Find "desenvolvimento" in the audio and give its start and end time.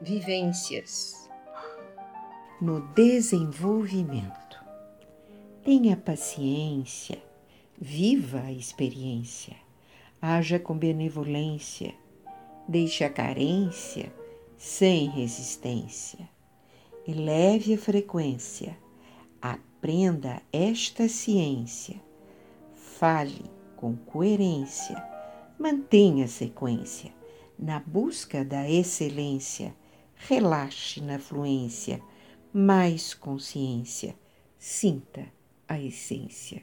2.94-4.58